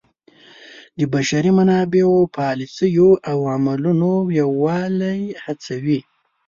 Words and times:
د 0.97 0.99
بشري 1.13 1.51
منابعو 1.57 2.17
پالیسیو 2.37 3.09
او 3.29 3.37
عملونو 3.53 4.11
یووالی 4.41 5.21
هڅوي. 5.43 5.99